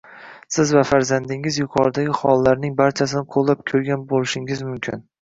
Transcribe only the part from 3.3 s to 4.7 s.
qo‘llab ko‘rgan bo‘lishingiz